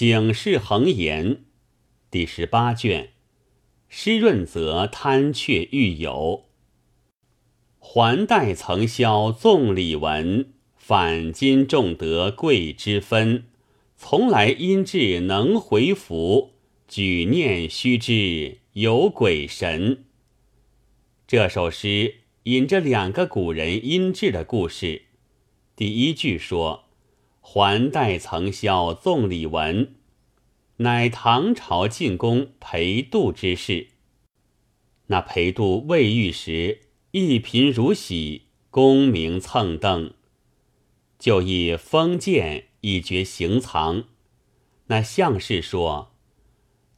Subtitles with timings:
[0.00, 1.44] 警世恒言
[2.10, 3.10] 第十八卷，
[3.90, 6.46] 湿润则贪却欲有。
[7.78, 13.44] 还待曾销纵礼文，反今重得贵之分。
[13.94, 16.52] 从来因志能回复，
[16.88, 20.04] 举念须知有鬼神。
[21.26, 22.14] 这首诗
[22.44, 25.02] 引着两个古人因志的故事。
[25.76, 26.86] 第一句说。
[27.52, 29.96] 还待曾销纵李文，
[30.76, 33.88] 乃唐朝进宫裴度之事。
[35.08, 40.12] 那裴度未遇时，一贫如洗，功名蹭蹬，
[41.18, 44.04] 就以封建以绝行藏。
[44.86, 46.12] 那相士说：“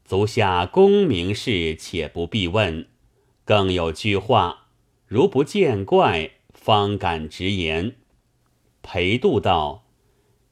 [0.04, 2.86] 足下功名事，且不必问。
[3.46, 4.66] 更有句话，
[5.06, 7.96] 如不见怪，方敢直言。”
[8.82, 9.81] 裴度道。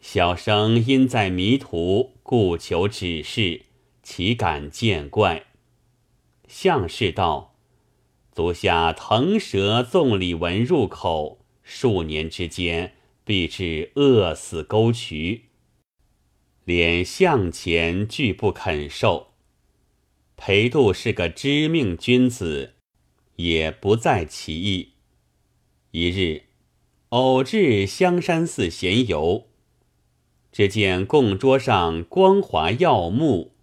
[0.00, 3.66] 小生因在迷途，故求指示，
[4.02, 5.45] 岂敢见怪？
[6.48, 7.55] 相士道
[8.33, 12.94] ：“足下腾蛇纵李文入口，数年之间，
[13.25, 15.50] 必至饿死沟渠。
[16.64, 19.28] 连向前拒不肯受。”
[20.34, 22.77] 裴度是个知命君子，
[23.36, 24.94] 也不在其意。
[25.91, 26.44] 一日，
[27.10, 29.50] 偶至香山寺闲游。
[30.53, 33.55] 只见供桌上光华耀目，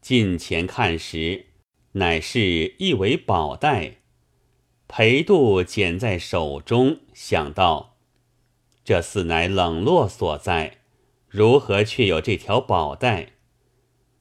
[0.00, 1.46] 近前看时，
[1.92, 3.96] 乃是一围宝带。
[4.86, 7.96] 裴度捡在手中，想到
[8.84, 10.78] 这似乃冷落所在，
[11.28, 13.32] 如何却有这条宝带？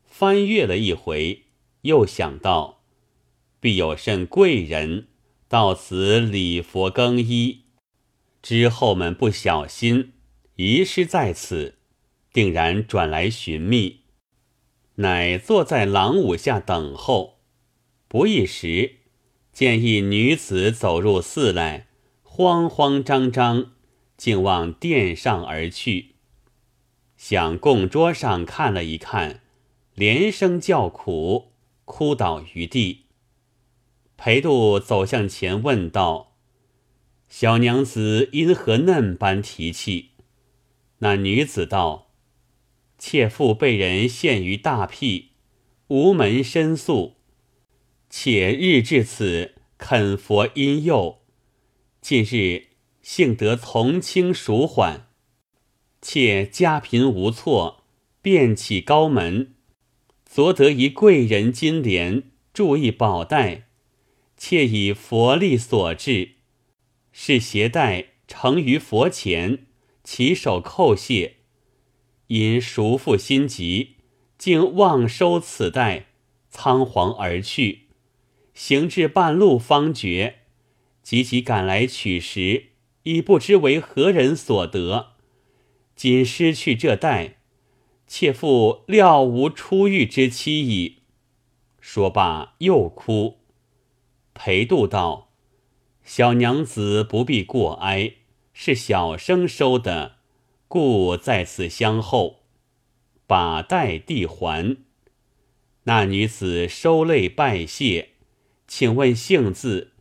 [0.06, 1.44] 翻阅了一回，
[1.82, 2.84] 又想到
[3.60, 5.08] 必有甚贵人
[5.50, 7.64] 到此礼佛更衣，
[8.42, 10.14] 之后们不小心
[10.56, 11.80] 遗失在此。
[12.34, 14.02] 定然转来寻觅，
[14.96, 17.40] 乃坐在廊庑下等候。
[18.08, 18.96] 不一时，
[19.54, 21.88] 见一女子走入寺来，
[22.24, 23.74] 慌慌张张，
[24.18, 26.16] 竟往殿上而去。
[27.16, 29.42] 向供桌上看了一看，
[29.94, 31.54] 连声叫苦，
[31.86, 33.06] 哭倒于地。
[34.18, 36.36] 裴度走向前问道
[37.30, 40.12] ：“小娘子因何嫩般提气？”
[40.98, 42.10] 那女子道。
[43.06, 45.32] 妾妇被人陷于大辟，
[45.90, 47.18] 无门申诉。
[48.10, 51.20] 且日至此，恳佛因佑。
[52.00, 52.68] 近日
[53.02, 55.10] 幸得从轻赎缓，
[56.02, 57.84] 妾家贫无措，
[58.22, 59.54] 便起高门，
[60.26, 63.68] 昨得一贵人金莲，注意宝带，
[64.38, 66.36] 妾以佛力所致，
[67.12, 69.66] 是携带呈于佛前，
[70.06, 71.43] 起手叩谢。
[72.28, 73.96] 因赎父心急，
[74.38, 76.08] 竟忘收此袋，
[76.50, 77.88] 仓皇而去。
[78.54, 80.40] 行至半路，方觉，
[81.02, 82.68] 急急赶来取时，
[83.04, 85.14] 已不知为何人所得。
[85.96, 87.38] 今失去这袋，
[88.08, 91.00] 妾妇料无出狱之期矣。
[91.80, 93.40] 说罢，又哭。
[94.34, 95.30] 裴度道
[96.04, 98.14] ：“小娘子不必过哀，
[98.54, 100.13] 是小生收的。”
[100.74, 102.40] 故在此相候，
[103.28, 104.78] 把带递还。
[105.84, 108.14] 那女子收泪拜谢，
[108.68, 109.92] 请问姓字。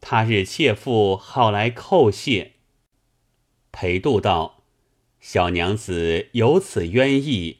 [0.00, 2.54] 他日妾妇好来叩谢。
[3.70, 4.64] 裴度道
[5.22, 7.58] ：“小娘子有此冤意，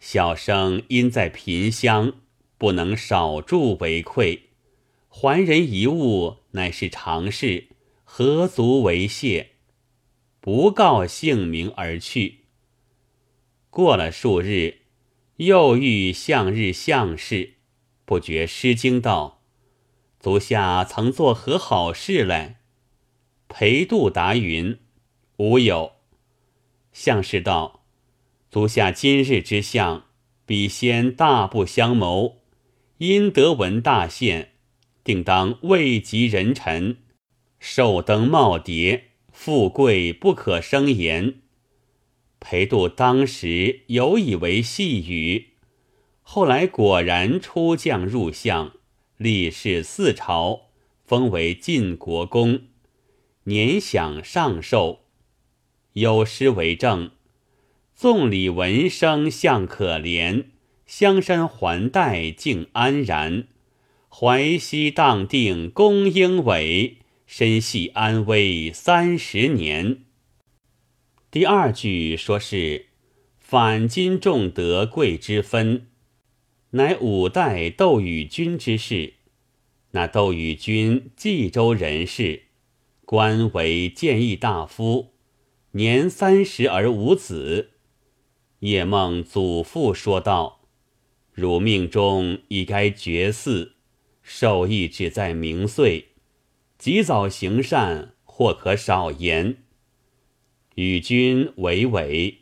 [0.00, 2.14] 小生因在贫乡，
[2.58, 4.48] 不能少助为愧。
[5.08, 7.68] 还人一物，乃是常事，
[8.02, 9.49] 何足为谢？”
[10.40, 12.40] 不告姓名而去。
[13.68, 14.78] 过了数日，
[15.36, 17.54] 又遇向日向氏，
[18.04, 19.42] 不觉失惊道
[20.18, 22.60] ：“足下曾做何好事来？”
[23.48, 24.78] 裴度答云
[25.36, 25.92] ：“无有。”
[26.92, 27.84] 向氏道
[28.50, 30.06] ：“足下今日之相，
[30.46, 32.38] 比先大不相谋。
[32.98, 34.52] 因得闻大限，
[35.04, 36.98] 定当位极人臣，
[37.58, 39.02] 寿登耄耋。”
[39.42, 41.36] 富贵不可生言。
[42.40, 45.54] 裴度当时有以为戏语，
[46.20, 48.74] 后来果然出将入相，
[49.16, 50.66] 历仕四朝，
[51.06, 52.64] 封为晋国公，
[53.44, 55.06] 年享上寿。
[55.94, 57.12] 有诗为证
[57.96, 60.48] ：“纵里闻声相可怜，
[60.84, 63.48] 香山还待竟安然。
[64.10, 66.98] 淮西荡定公英伟。”
[67.32, 69.98] 身系安危三十年。
[71.30, 72.86] 第二句说是
[73.38, 75.86] 反今重德贵之分，
[76.70, 79.14] 乃五代窦宇君之事。
[79.92, 82.46] 那窦宇君冀州人士，
[83.02, 85.12] 官为谏议大夫，
[85.70, 87.70] 年三十而无子。
[88.58, 90.62] 夜梦祖父说道
[91.30, 93.74] ：“汝命中已该绝嗣，
[94.20, 96.08] 寿益只在明岁，
[96.80, 99.64] 及早行善，或可少言。”
[100.76, 102.38] 与君为为。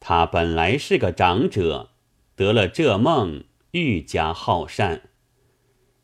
[0.00, 1.90] 他本来是个长者，
[2.34, 5.10] 得了这梦，愈加好善。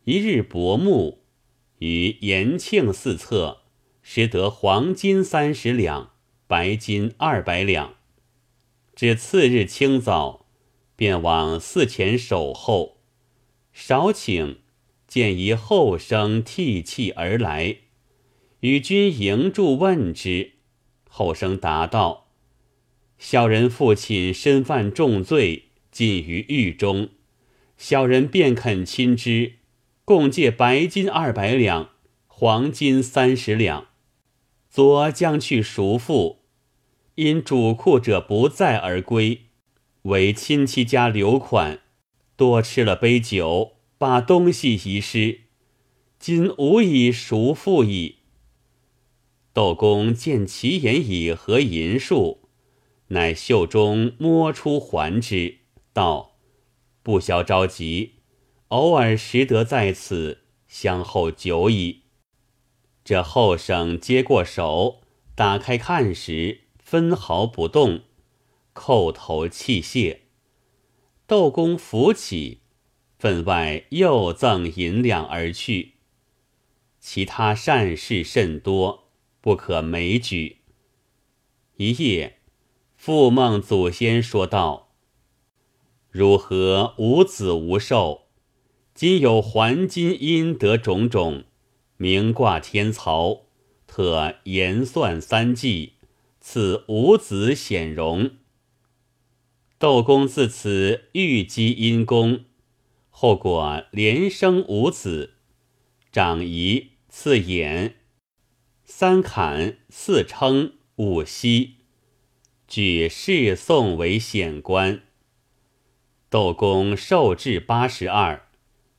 [0.04, 1.20] 一日薄暮，
[1.78, 3.62] 于延庆寺侧
[4.02, 6.12] 拾得黄金三十两，
[6.46, 7.94] 白金二百两。
[8.94, 10.46] 至次日清早，
[10.94, 12.98] 便往寺前守候。
[13.72, 14.58] 少请，
[15.08, 17.78] 见一后生涕泣而来，
[18.60, 20.52] 与君迎住问之。
[21.08, 22.28] 后生答道
[23.18, 27.08] ：“小人父亲身犯重罪，禁于狱中，
[27.76, 29.54] 小人便肯亲之。”
[30.04, 31.90] 共借白金二百两，
[32.26, 33.88] 黄金三十两。
[34.70, 36.38] 昨将去赎付，
[37.16, 39.42] 因主库者不在而归，
[40.02, 41.80] 为亲戚家留款，
[42.36, 45.40] 多吃了杯酒，把东西遗失，
[46.18, 48.18] 今无以赎复矣。
[49.52, 52.48] 窦公见其言以何银数，
[53.08, 55.58] 乃袖中摸出还之，
[55.92, 56.36] 道
[57.02, 58.14] ：“不消着急。”
[58.68, 62.02] 偶尔识得在此，相候久矣。
[63.02, 65.00] 这后生接过手，
[65.34, 68.02] 打开看时，分毫不动，
[68.74, 70.20] 叩头泣谢。
[71.26, 72.60] 窦公扶起，
[73.18, 75.94] 分外又赠银两而去。
[77.00, 79.08] 其他善事甚多，
[79.40, 80.58] 不可枚举。
[81.76, 82.38] 一夜，
[82.96, 84.90] 复梦祖先说道
[86.10, 88.26] ：“如何无子无寿？”
[88.94, 91.44] 今有还金阴德种种，
[91.96, 93.46] 名挂天曹，
[93.86, 95.92] 特言算三计，
[96.40, 98.32] 赐五子显荣。
[99.78, 102.44] 窦公自此欲积阴功，
[103.20, 105.34] 后果连生五子，
[106.12, 107.94] 长仪次衍，
[108.84, 111.78] 三坎四称五息，
[112.68, 115.02] 举世宋为显官。
[116.30, 118.48] 窦公寿至八十二。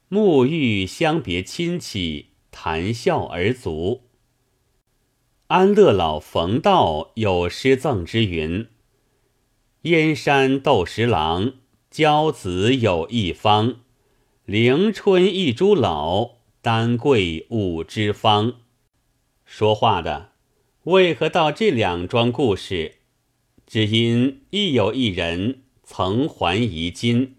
[0.09, 4.09] 沐浴相别亲戚，谈笑而足。
[5.47, 8.67] 安乐老冯道有诗赠之云
[9.83, 11.53] ：“燕山斗十郎，
[11.89, 13.77] 骄子有一方。
[14.51, 18.55] 凌春一株老，丹桂五枝芳。”
[19.45, 20.31] 说话的
[20.85, 22.95] 为何到这两桩故事？
[23.67, 27.35] 只因亦有一人曾还遗金。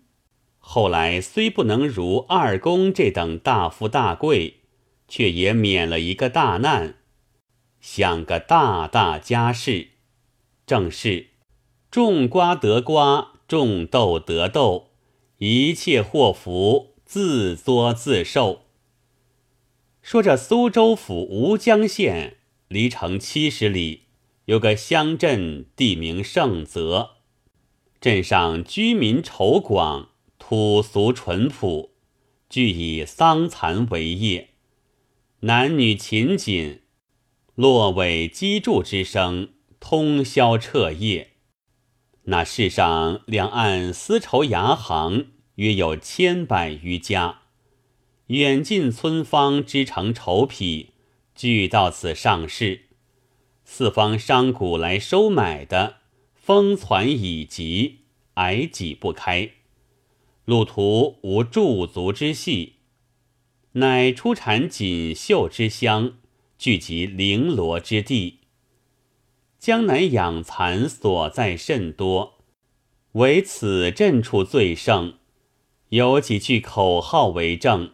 [0.60, 4.60] 后来虽不能如二公这等大富大贵，
[5.08, 6.98] 却也免了一个大难，
[7.80, 9.88] 享个大大家事。
[10.64, 11.30] 正是
[11.90, 14.90] 种瓜得瓜，种豆得豆，
[15.38, 18.66] 一切祸福自作自受。
[20.00, 22.36] 说这苏州府吴江县
[22.68, 24.02] 离城七十里，
[24.44, 27.16] 有个乡镇，地名盛泽，
[28.00, 30.10] 镇上居民稠广。
[30.38, 31.90] 土俗淳朴，
[32.48, 34.50] 俱以桑蚕为业，
[35.40, 36.82] 男女勤谨，
[37.56, 39.48] 落尾机杼之声，
[39.80, 41.32] 通宵彻夜。
[42.26, 45.26] 那世上两岸丝绸牙行
[45.60, 47.42] 约有千百余家，
[48.28, 50.92] 远近村坊织成绸匹，
[51.34, 52.86] 俱到此上市。
[53.66, 55.96] 四方商贾来收买的，
[56.34, 57.98] 风攒已极，
[58.34, 59.50] 挨挤不开。
[60.46, 62.76] 路途无驻足之隙，
[63.72, 66.14] 乃出产锦绣之乡，
[66.56, 68.38] 聚集绫罗之地。
[69.58, 72.38] 江南养蚕所在甚多，
[73.12, 75.19] 唯此镇处最盛。
[75.90, 77.92] 有几句口号为证：“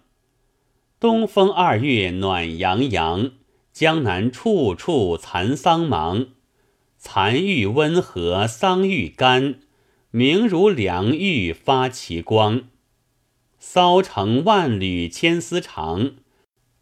[0.98, 3.32] 东风二月暖洋洋，
[3.72, 6.28] 江南处处蚕桑忙。
[6.98, 9.60] 蚕欲温和，桑欲干。”
[10.12, 12.68] 明如良玉发其光，
[13.58, 16.12] 骚成万缕千丝长，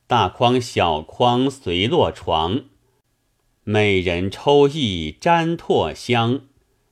[0.06, 2.66] 大筐小筐随落床。
[3.64, 6.42] 美人抽意沾唾香，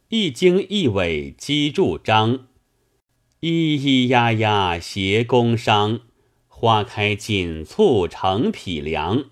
[0.08, 2.48] 一经一尾机杼张。
[3.42, 6.02] 咿咿呀呀携宫商，
[6.46, 9.30] 花开锦簇成匹良。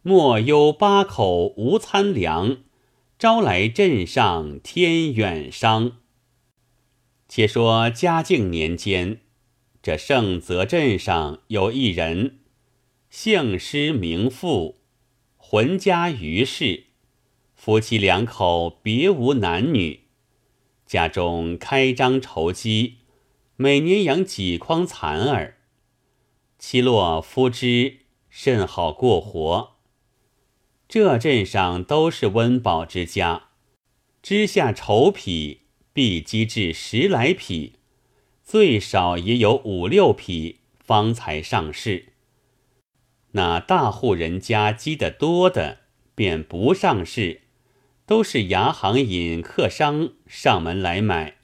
[0.00, 2.62] 莫忧八口无餐粮，
[3.18, 5.98] 朝来镇上添远商。
[7.28, 9.20] 且说嘉靖年间，
[9.82, 12.38] 这盛泽镇上有一人，
[13.10, 14.78] 姓施名富，
[15.36, 16.84] 浑家于氏，
[17.54, 20.04] 夫妻两口别无男女，
[20.86, 23.00] 家中开张筹积，
[23.56, 25.58] 每年养几筐蚕儿，
[26.58, 29.76] 妻落夫之，甚好过活。
[30.88, 33.50] 这镇上都是温饱之家，
[34.20, 35.60] 织下绸匹
[35.92, 37.74] 必积至十来匹，
[38.42, 42.06] 最少也有五六匹，方才上市。
[43.32, 45.82] 那大户人家积得多的，
[46.16, 47.42] 便不上市，
[48.04, 51.36] 都是牙行引客商上门来买。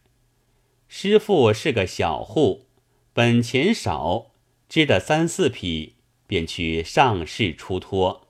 [0.92, 2.66] 师傅是个小户，
[3.12, 4.32] 本钱少，
[4.68, 5.94] 织得三四匹，
[6.26, 8.26] 便去上市出脱。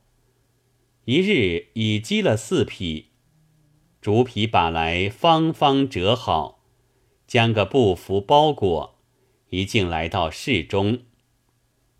[1.07, 3.13] 一日已积了四匹，
[4.03, 6.63] 竹皮把来方方折好，
[7.27, 8.99] 将个布符包裹，
[9.49, 10.99] 一径来到市中。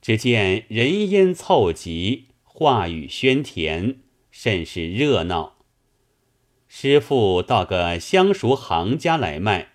[0.03, 4.01] 只见人烟凑集，话语喧甜，
[4.31, 5.57] 甚是热闹。
[6.69, 9.70] 师傅到个相熟行家来卖，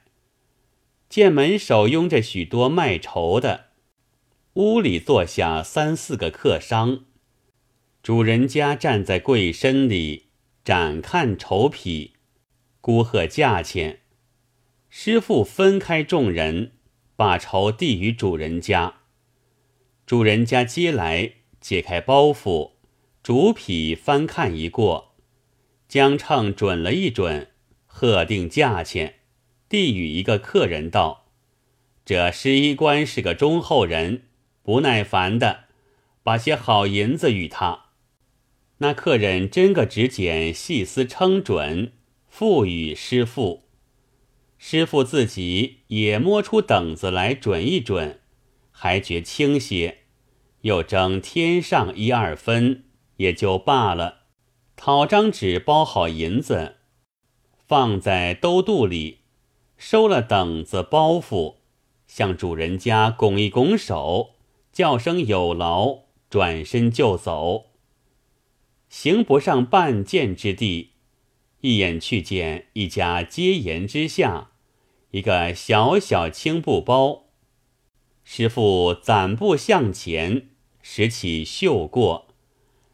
[1.16, 3.68] 见门首拥着许多卖绸的，
[4.56, 7.06] 屋里坐下三四个客商。
[8.04, 10.26] 主人家站在柜身里，
[10.66, 12.16] 展看绸匹，
[12.82, 14.02] 估贺价钱。
[14.90, 16.74] 师傅分开众人，
[17.16, 18.96] 把绸递与主人家。
[20.06, 22.72] 主人家接来，解开包袱，
[23.24, 25.16] 主匹翻看一过，
[25.88, 27.52] 将秤准了一准，
[27.86, 29.20] 贺定价钱，
[29.68, 31.26] 递与一个客人道
[32.06, 34.24] ：“这施衣官是个忠厚人，
[34.62, 35.66] 不耐烦的，
[36.24, 37.86] 把些好银子与他。”
[38.80, 41.94] 那客人真个指检细丝称准，
[42.28, 43.64] 付与师傅。
[44.58, 48.20] 师傅自己也摸出等子来准一准，
[48.72, 50.00] 还觉轻些，
[50.62, 52.84] 又争添上一二分，
[53.18, 54.24] 也就罢了。
[54.76, 56.76] 讨张纸包好银子，
[57.68, 59.20] 放在兜肚里，
[59.78, 61.56] 收了等子包袱，
[62.08, 64.36] 向主人家拱一拱手，
[64.72, 67.66] 叫声有劳，转身就走。
[68.88, 70.92] 行不上半箭之地，
[71.62, 74.52] 一眼去见一家阶檐之下，
[75.12, 77.26] 一个小小青布包。
[78.24, 80.50] 师傅攒步向前，
[80.82, 82.28] 拾起绣过，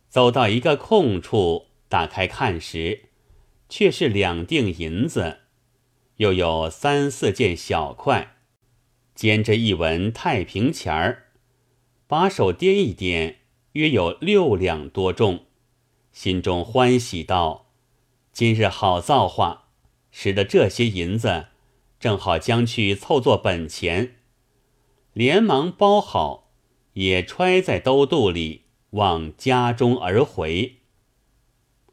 [0.09, 3.05] 走到一个空处，打开看时，
[3.69, 5.41] 却是两锭银子，
[6.21, 8.35] 又有三四件小块，
[9.15, 11.31] 兼着一文太平钱儿，
[12.05, 13.37] 把手掂一掂，
[13.71, 15.45] 约有六两多重。
[16.11, 17.71] 心中欢喜道
[18.31, 19.69] ：“今日好造化，
[20.11, 21.47] 使得这些银子
[21.99, 24.17] 正好将去凑作本钱。”
[25.13, 26.51] 连忙包好，
[26.93, 30.75] 也揣在兜肚里，往家中而回。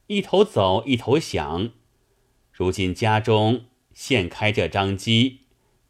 [0.08, 1.70] 一头走，一头想：
[2.52, 3.64] 如今家中
[4.00, 5.40] 现开这张机，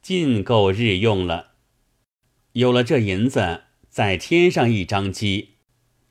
[0.00, 1.48] 尽够日用了。
[2.52, 5.56] 有了这银子，再添上一张机。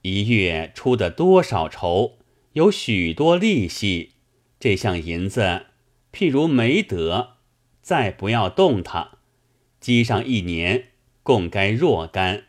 [0.04, 2.20] 一月出的多少筹，
[2.54, 4.12] 有许多利息。
[4.60, 5.66] 这项银子，
[6.14, 7.38] 譬如没得，
[7.82, 9.18] 再不要动它，
[9.80, 10.90] 积上一年，
[11.24, 12.44] 共该若干。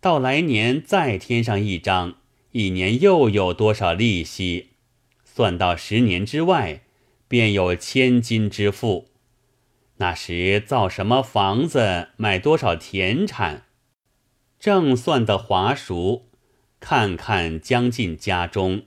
[0.00, 2.18] 到来年再添上一张，
[2.52, 4.68] 一年又有多少利息？
[5.24, 6.84] 算到十年之外，
[7.28, 9.10] 便有千金之富。
[9.98, 13.64] 那时造什么房子，买多少田产，
[14.58, 16.24] 正算得滑熟。
[16.80, 18.84] 看看将近家中，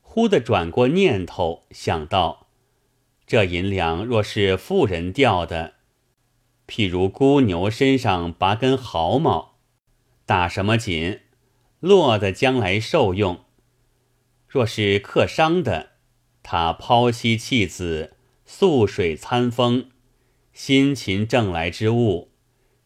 [0.00, 2.48] 忽的转过念头，想到
[3.24, 5.74] 这银两若是富人掉的，
[6.66, 9.58] 譬如孤牛身上拔根毫毛，
[10.26, 11.20] 打什么紧，
[11.78, 13.44] 落得将来受用；
[14.48, 15.92] 若是客商的，
[16.44, 18.12] 他抛妻弃子，
[18.44, 19.88] 宿水餐风，
[20.52, 22.32] 辛勤挣来之物，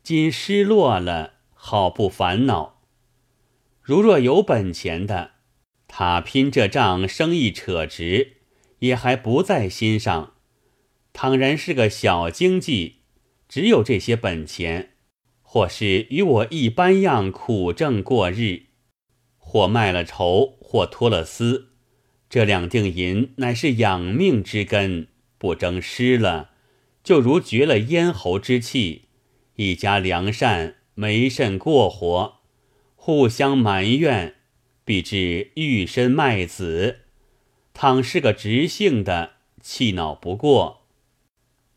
[0.05, 2.81] 今失落了，好不烦恼。
[3.83, 5.33] 如若有本钱的，
[5.89, 8.37] 他拼这账生意扯直，
[8.79, 10.35] 也还不在心上；
[11.13, 12.99] 倘然是个小经济，
[13.49, 14.91] 只有这些本钱，
[15.43, 18.67] 或是与我一般样苦挣过日，
[19.37, 21.73] 或卖了绸，或脱了丝，
[22.31, 25.09] 这两锭银乃是养命之根，
[25.39, 26.51] 不争失了，
[27.03, 29.07] 就如绝了咽喉之气，
[29.57, 32.41] 一家良善没甚过活。
[32.97, 34.35] 互相埋怨，
[34.85, 36.99] 必至玉身卖子。
[37.73, 40.83] 倘是个直性的，气恼不过。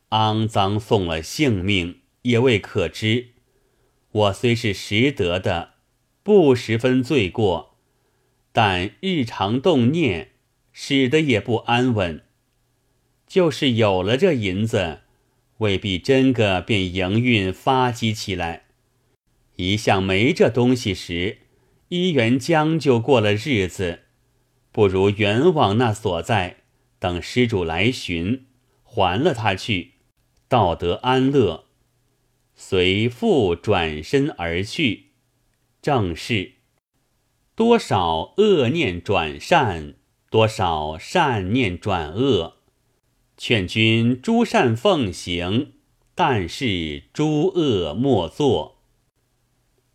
[0.10, 3.28] 肮脏送了性命，也未可知。
[4.12, 5.76] 我虽是识得的，
[6.24, 7.78] 不十分罪过，
[8.52, 10.31] 但日常动念，
[10.72, 12.24] 使得也不安稳。
[13.28, 15.02] 就是有了这银子，
[15.60, 18.66] 未必真个便营运发迹起来。
[19.56, 21.38] 一向没这东西时，
[21.90, 24.00] 一元将就过了日子，
[24.72, 26.64] 不如原往那所在，
[27.00, 28.48] 等施主来寻，
[28.84, 29.92] 还了他去，
[30.48, 31.66] 道得安乐。
[32.56, 35.12] 随父转身而去，
[35.82, 36.54] 正是
[37.56, 39.96] 多少恶念转善，
[40.32, 42.56] 多少善念转恶。
[43.36, 45.74] 劝君诸善奉行，
[46.16, 48.82] 但是诸恶莫作。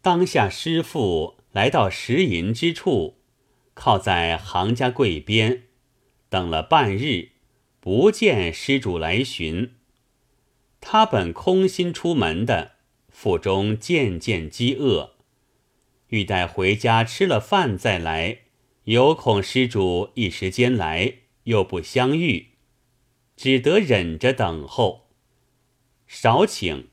[0.03, 3.17] 当下师傅来到石银之处，
[3.73, 5.63] 靠在行家柜边，
[6.29, 7.31] 等了半日，
[7.81, 9.73] 不见施主来寻。
[10.83, 12.73] 他本空心出门的，
[13.09, 15.15] 腹中渐渐饥饿，
[16.09, 18.41] 欲待回家吃了饭再来，
[18.87, 21.15] 有恐施主一时间来
[21.45, 22.51] 又不相遇，
[23.37, 25.09] 只得忍着等候。
[26.07, 26.89] 少请。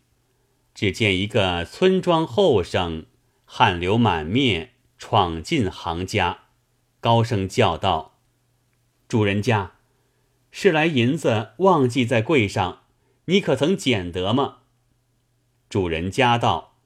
[0.73, 3.05] 只见一个村庄后生，
[3.45, 6.45] 汗流满面，闯进行家，
[7.00, 8.17] 高声叫道
[9.07, 9.73] ：“主人家，
[10.50, 12.85] 是来银子忘记在柜上，
[13.25, 14.62] 你可曾捡得吗？”
[15.69, 16.79] 主人家道：“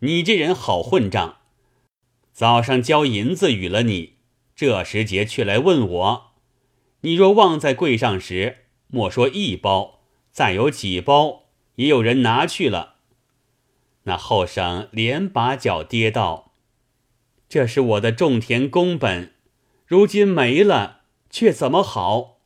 [0.00, 1.40] 你这人好混账！
[2.32, 4.14] 早上交银子与了你，
[4.60, 6.32] 这时节却来问我。
[7.00, 10.00] 你若忘在柜上时，莫说一包，
[10.32, 11.44] 再有几包，
[11.76, 12.96] 也有人拿去了。”
[14.04, 16.52] 那后生连把脚跌道
[17.48, 19.32] ：“这是我的种田工本，
[19.86, 22.42] 如今没了，却怎么好？”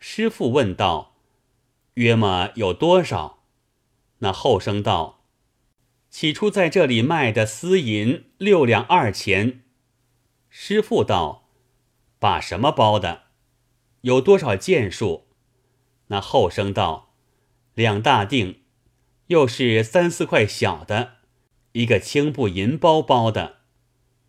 [0.00, 1.16] 师傅问道
[1.96, 3.42] ：“约么有多少？”
[4.20, 5.26] 那后生道
[6.08, 9.58] ：“起初在这里卖的私银六两二钱。”
[10.54, 11.48] 师傅道
[12.20, 13.22] ：“把什么包的？
[14.02, 15.28] 有多少件数？”
[16.08, 17.14] 那后生道
[17.72, 18.60] ：“两大锭。”
[19.28, 21.14] 又是三四块小的，
[21.72, 23.60] 一个青布银包包的。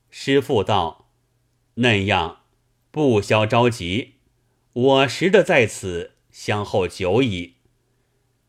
[0.09, 1.09] 师傅道
[1.75, 2.43] ：“那样，
[2.89, 4.13] 不消着急，
[4.71, 7.55] 我识的在此，相候久矣。”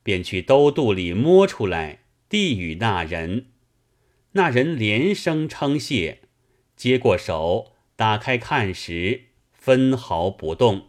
[0.05, 3.47] 便去兜肚里摸出来，递与那人。
[4.33, 6.21] 那人连声称谢，
[6.77, 10.89] 接过手，打开看时，分毫不动。